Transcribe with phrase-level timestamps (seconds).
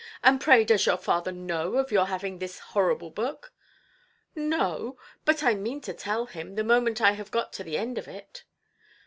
[0.23, 3.53] and pray does your father know of your having this horrible book"?
[4.33, 7.99] "No; but I mean to tell him, the moment I have got to the end
[7.99, 8.43] of it".